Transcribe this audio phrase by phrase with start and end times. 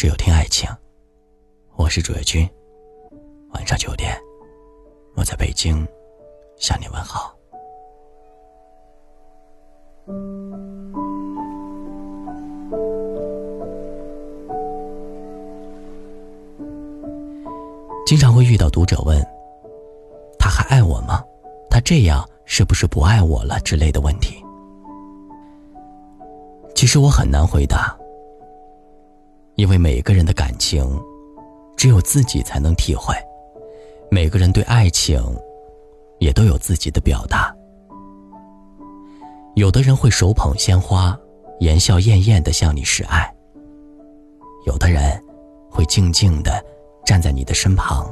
[0.00, 0.70] 是有听爱情，
[1.74, 2.48] 我是主页君。
[3.50, 4.16] 晚上九点，
[5.16, 5.84] 我在北京
[6.56, 7.36] 向你问好。
[18.06, 19.20] 经常会遇到读者问
[20.38, 21.24] ：“他还爱我吗？
[21.68, 24.40] 他这样是不是不爱我了？”之类的问题。
[26.76, 27.98] 其实我很难回答。
[29.58, 30.88] 因为每个人的感情，
[31.76, 33.12] 只有自己才能体会。
[34.08, 35.20] 每个人对爱情，
[36.20, 37.52] 也都有自己的表达。
[39.56, 41.18] 有的人会手捧鲜花，
[41.58, 43.24] 言笑晏晏的向你示爱；
[44.64, 45.20] 有的人
[45.68, 46.64] 会静静的
[47.04, 48.08] 站在你的身旁，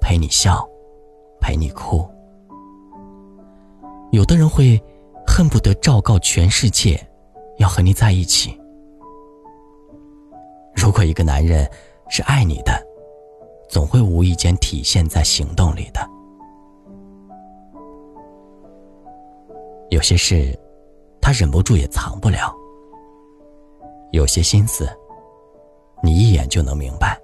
[0.00, 0.64] 陪你笑，
[1.40, 2.08] 陪你哭；
[4.12, 4.80] 有的人会
[5.26, 7.04] 恨不得昭告全世界，
[7.58, 8.56] 要和你在一起。
[10.80, 11.70] 如果一个男人
[12.08, 12.72] 是爱你的，
[13.68, 16.00] 总会无意间体现在行动里的。
[19.90, 20.58] 有些事，
[21.20, 22.50] 他忍不住也藏不了；
[24.12, 24.88] 有些心思，
[26.02, 27.20] 你一眼就能明白。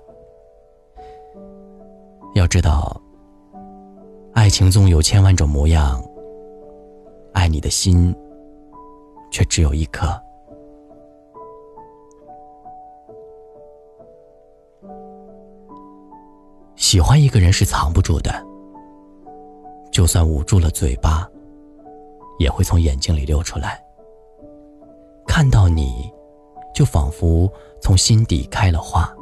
[2.34, 3.01] 要知道，
[4.34, 6.05] 爱情中有千万种模样，
[7.33, 8.15] 爱你的心，
[9.31, 10.09] 却只有一颗。
[16.97, 18.42] 喜欢一个人是藏不住的，
[19.92, 21.28] 就算捂住了嘴巴，
[22.38, 23.78] 也会从眼睛里流出来。
[25.27, 26.11] 看到你，
[26.75, 29.14] 就仿佛从心底开了花，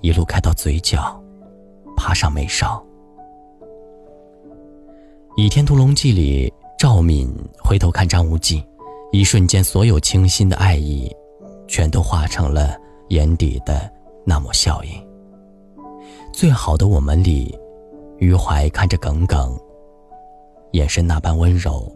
[0.00, 1.22] 一路开到嘴角，
[1.96, 2.76] 爬上眉梢。
[5.40, 8.60] 《倚天屠龙记》里，赵敏回头看张无忌，
[9.12, 11.08] 一瞬间，所有倾心的爱意，
[11.68, 12.76] 全都化成了
[13.10, 13.88] 眼底的
[14.26, 15.00] 那抹笑意。
[16.38, 17.52] 最好的我们里，
[18.18, 19.58] 余淮看着耿耿，
[20.70, 21.92] 眼神那般温柔，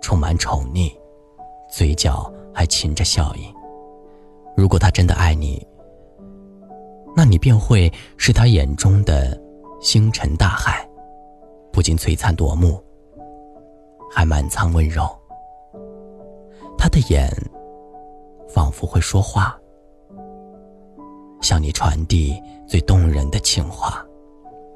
[0.00, 0.90] 充满宠溺，
[1.68, 3.54] 嘴角还噙着笑意。
[4.56, 5.62] 如果他真的爱你，
[7.14, 9.38] 那你便会是他眼中的
[9.78, 10.88] 星辰大海，
[11.70, 12.82] 不仅璀璨夺目，
[14.10, 15.06] 还满仓温柔。
[16.78, 17.30] 他的眼
[18.48, 19.54] 仿佛会说话。
[21.46, 24.04] 向你传递最动人的情话，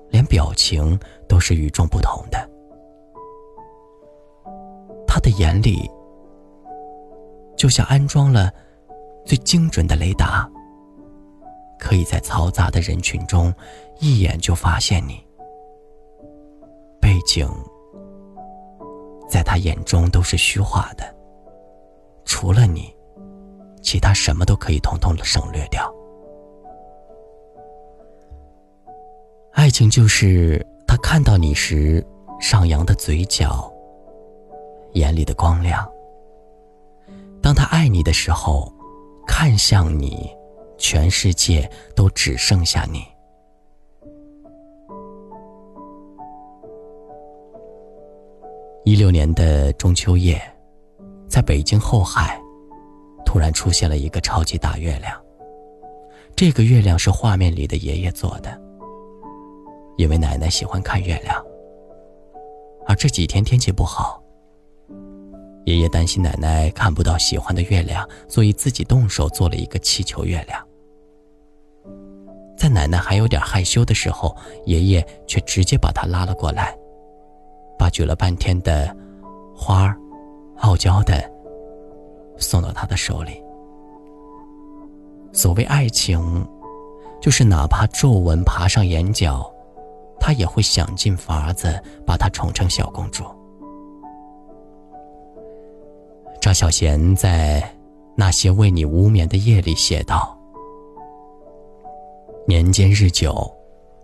[0.08, 2.48] 连表情都是与众不同的。
[5.04, 5.90] 他的眼里，
[7.56, 8.52] 就像安装了
[9.26, 10.48] 最精准的雷达，
[11.76, 13.52] 可以在嘈杂的人群中
[13.98, 15.20] 一眼就发现你。
[17.00, 17.50] 背景
[19.28, 21.02] 在他眼中都是虚化的，
[22.24, 22.94] 除了你，
[23.82, 25.92] 其他什么都可以统统的省略掉。
[29.70, 32.04] 爱情就是他看到你时
[32.40, 33.72] 上扬的嘴角，
[34.94, 35.88] 眼里的光亮。
[37.40, 38.74] 当他爱你的时候，
[39.28, 40.28] 看向你，
[40.76, 43.04] 全世界都只剩下你。
[48.84, 50.42] 一六年的中秋夜，
[51.28, 52.36] 在北京后海，
[53.24, 55.16] 突然出现了一个超级大月亮。
[56.34, 58.60] 这个月亮是画面里的爷爷做的。
[60.00, 61.44] 因为奶奶喜欢看月亮，
[62.86, 64.18] 而这几天天气不好，
[65.66, 70.66] 爷爷担心奶奶看不到喜欢的月亮，所以自己动手做了一个气球月亮。
[72.56, 74.34] 在奶奶还有点害羞的时候，
[74.64, 76.74] 爷爷却直接把她拉了过来，
[77.78, 78.96] 把举了半天的
[79.54, 79.94] 花儿，
[80.60, 81.22] 傲娇的
[82.38, 83.32] 送到她的手里。
[85.30, 86.48] 所谓爱情，
[87.20, 89.54] 就是哪怕皱纹爬上眼角。
[90.20, 93.24] 他也会想尽法子把她宠成小公主。
[96.40, 97.60] 张小娴在
[98.14, 100.38] 《那些为你无眠的夜》里写道
[102.46, 103.50] ：“年间日久，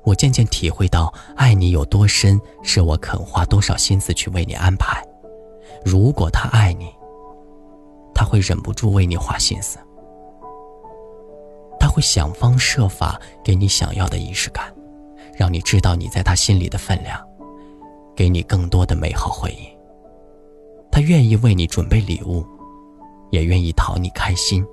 [0.04, 5.02] 我渐渐体会到爱你有多深，是我肯花多少心思去为你安排。
[5.84, 6.94] 如果他爱你，
[8.14, 9.78] 他会忍不住为你花心思，
[11.80, 14.70] 他会想方设法给你想要的仪式感。”
[15.36, 17.20] 让你知道你在他心里的分量，
[18.14, 19.68] 给你更多的美好回忆。
[20.90, 22.44] 他愿意为你准备礼物，
[23.30, 24.64] 也愿意讨你开心，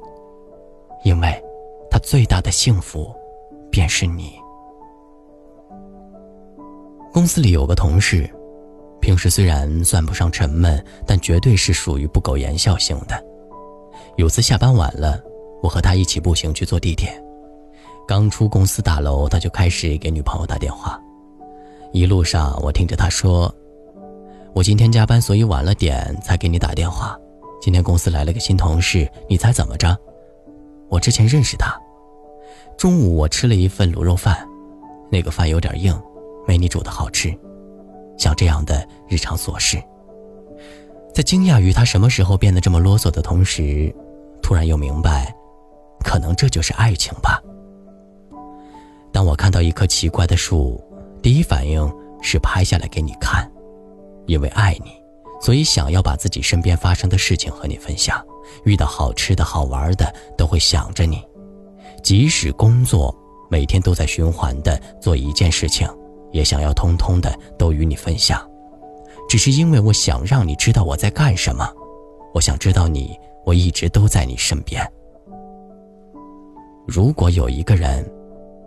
[1.04, 1.44] 因为，
[1.92, 3.14] 他最大的幸福，
[3.70, 4.34] 便是你。
[7.12, 8.30] 公司里有个同事，
[9.02, 13.24] 平时虽然算不上沉闷，但绝对是属于不苟言笑型的。
[14.16, 15.22] 有次下班晚了，
[15.62, 17.23] 我和他一起步行去坐地铁。
[18.08, 21.00] 刚出公司大楼，他就开始给女朋友打电话。
[21.92, 23.54] 一路上，我听着他说
[24.54, 27.18] ：“我今天加班，所以晚了点才给你打电话。
[27.62, 29.98] 今天公司来了个新同事，你猜怎么着？
[30.90, 31.74] 我之前认识他。
[32.78, 34.48] 中午我吃了一份卤肉饭，
[35.12, 35.96] 那个饭有点硬，
[36.48, 37.34] 没你煮的好吃。
[38.18, 39.82] 像这样的日常琐事，
[41.14, 43.94] 在惊讶于他什么时候变得这么啰嗦的同时，
[44.42, 45.34] 突然又明白，
[46.04, 47.43] 可能这就是爱情吧。
[49.14, 50.84] 当我看到一棵奇怪的树。
[51.22, 51.90] 第一反应
[52.22, 53.50] 是拍下来给你看，
[54.26, 54.92] 因为爱你，
[55.40, 58.22] 所以想要把自己身边发生的事情和你分享。
[58.66, 61.24] 遇到好吃的好玩的，都会想着你。
[62.04, 63.16] 即使工作
[63.50, 65.88] 每天都在循环的做一件事情，
[66.34, 68.46] 也想要通通的都与你分享。
[69.30, 71.66] 只是因为我想让你知道我在干什么，
[72.34, 74.86] 我想知道你，我一直都在你身边。
[76.86, 78.06] 如果有一个人。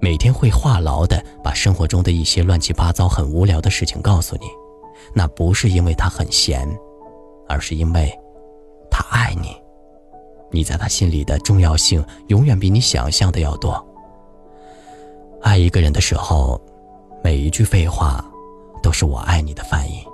[0.00, 4.46] 每天会话痨的把生活中的一些乱七八糟、很无聊的事情告诉你，
[5.14, 6.68] 那不是因为他很闲，
[7.48, 8.12] 而是因为，
[8.90, 9.56] 他爱你。
[10.50, 13.84] 你在他心里的重要性永远比你想象的要多。
[15.42, 16.60] 爱一个人的时候，
[17.22, 18.24] 每一句废话，
[18.82, 20.06] 都是我爱你的翻译。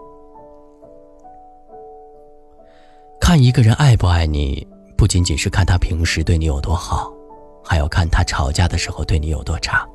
[3.21, 7.13] 看一个人爱不爱你，不仅仅是看他平时对你有多好。
[7.65, 9.87] 还要看他吵架的时候对你有多差。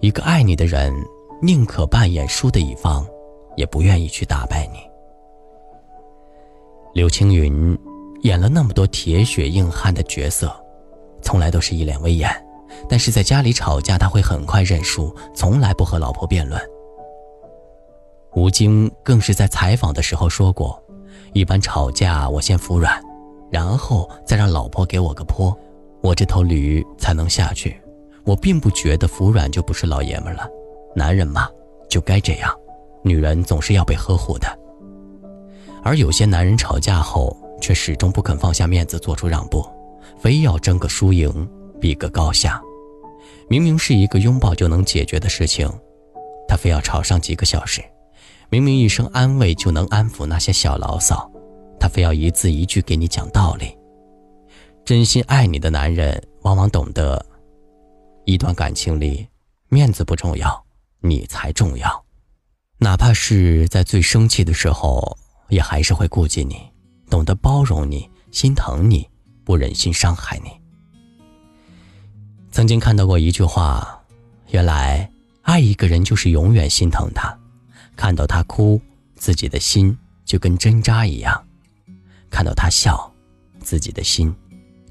[0.00, 0.94] 一个爱你的人，
[1.42, 3.06] 宁可扮演输的一方，
[3.56, 4.78] 也不愿意去打败你。
[6.94, 7.78] 刘青云
[8.22, 10.50] 演了那么多铁血硬汉的角色，
[11.22, 12.28] 从来都是一脸威严，
[12.88, 16.60] 但是在家里吵架他会很快认输，从来不和老婆辩论。
[18.34, 20.82] 吴京更是在采访的时候说过
[21.34, 23.00] ：“一般吵架我先服软，
[23.50, 25.56] 然后再让老婆给我个坡。”
[26.02, 27.80] 我这头驴才能下去。
[28.24, 30.46] 我并不觉得服软就不是老爷们了，
[30.94, 31.48] 男人嘛
[31.88, 32.54] 就该这样，
[33.02, 34.46] 女人总是要被呵护的。
[35.82, 39.66] 而有些男人吵架后却始终不肯放下面子做出让步，
[40.18, 41.48] 非要争个输赢，
[41.80, 42.60] 比个高下。
[43.48, 45.68] 明明是一个拥抱就能解决的事情，
[46.46, 47.82] 他非要吵上几个小时。
[48.50, 51.28] 明明一声安慰就能安抚那些小牢骚，
[51.80, 53.74] 他非要一字一句给你讲道理。
[54.90, 57.24] 真心爱你的男人，往往懂得，
[58.24, 59.24] 一段感情里，
[59.68, 60.64] 面子不重要，
[60.98, 62.04] 你才重要。
[62.78, 65.16] 哪怕是在最生气的时候，
[65.48, 66.68] 也还是会顾及你，
[67.08, 69.08] 懂得包容你，心疼你，
[69.44, 70.50] 不忍心伤害你。
[72.50, 74.02] 曾经看到过一句话，
[74.48, 75.08] 原来
[75.42, 77.32] 爱一个人就是永远心疼他，
[77.94, 78.80] 看到他哭，
[79.14, 81.40] 自己的心就跟针扎一样；
[82.28, 83.08] 看到他笑，
[83.60, 84.34] 自己的心。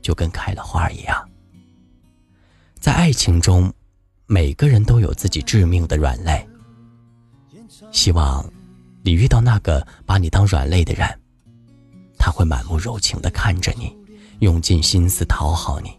[0.09, 1.29] 就跟开了花一样，
[2.79, 3.71] 在爱情中，
[4.25, 6.43] 每个人都有自己致命的软肋。
[7.91, 8.43] 希望
[9.03, 11.07] 你遇到那个把你当软肋的人，
[12.17, 13.95] 他会满目柔情的看着你，
[14.39, 15.95] 用尽心思讨好你。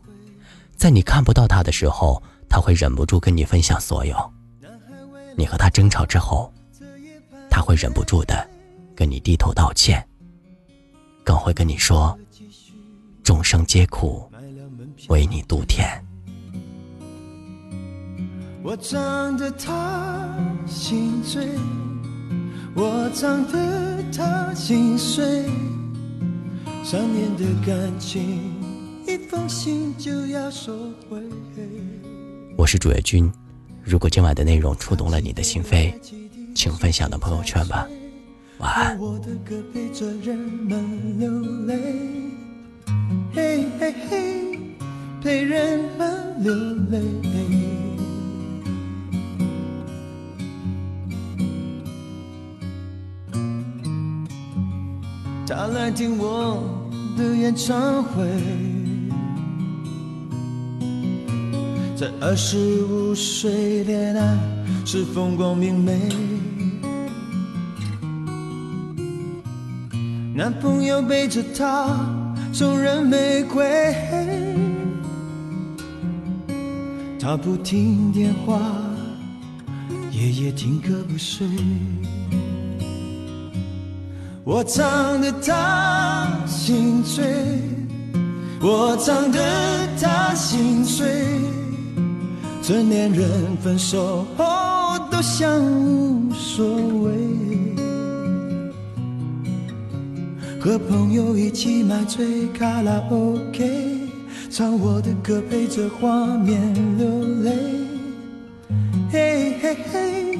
[0.76, 4.32] 在你看不到他的时候，他会忍不住跟你分享所有。
[5.36, 6.52] 你和他争吵之后，
[7.48, 8.44] 他会忍不住的
[8.96, 10.04] 跟你低头道歉，
[11.22, 12.18] 更会跟你说。
[13.22, 14.30] 众生皆苦，
[15.08, 15.86] 唯你独甜。
[18.62, 20.28] 我唱得他
[20.66, 21.48] 心醉，
[22.74, 25.44] 我唱得他心碎。
[26.84, 28.54] 三年的感情，
[29.06, 30.76] 一封信就要收
[31.08, 31.22] 回。
[32.56, 33.30] 我是主页君，
[33.82, 35.94] 如果今晚的内容触动了你的心扉，
[36.54, 37.88] 请分享到朋友圈吧。
[38.58, 38.98] 晚安。
[38.98, 39.04] 嘿
[45.30, 46.52] 陪人们流
[46.90, 47.00] 泪。
[55.46, 56.60] 他来听我
[57.16, 58.26] 的演唱会，
[61.96, 64.36] 在二十五岁恋爱
[64.84, 66.08] 是风光明媚，
[70.34, 71.96] 男朋友背着她。
[72.52, 73.64] 送人玫瑰，
[77.22, 78.58] 他不听电话，
[80.10, 81.46] 夜夜听歌不睡。
[84.42, 87.22] 我唱得他心醉，
[88.62, 89.38] 我唱得
[90.00, 91.06] 他心碎。
[92.62, 96.66] 成年人分手后都像无所
[97.02, 97.12] 谓。
[100.58, 103.99] 和朋友一起买醉卡拉 OK，
[104.50, 106.60] 唱我的歌，陪着画面
[106.98, 107.52] 流泪，
[109.12, 110.38] 嘿嘿嘿，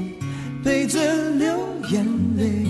[0.65, 0.99] 陪着
[1.39, 1.57] 流
[1.89, 2.05] 眼
[2.37, 2.70] 泪。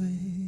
[0.00, 0.41] away.